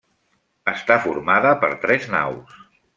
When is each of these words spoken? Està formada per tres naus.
Està 0.71 0.97
formada 1.05 1.53
per 1.65 1.73
tres 1.87 2.13
naus. 2.19 2.61